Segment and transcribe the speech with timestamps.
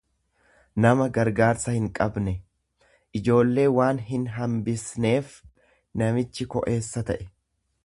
[0.85, 2.33] nama gargaarsa hinqabne;
[3.19, 5.39] Ijoollee waan hinhambisneef
[6.03, 7.33] namichi ko'eessa ta'e.